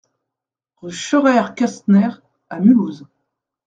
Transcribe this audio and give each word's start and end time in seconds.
Rue 0.79 0.91
Scheurer-Kestner 0.93 2.09
à 2.49 2.59
Mulhouse 2.59 3.05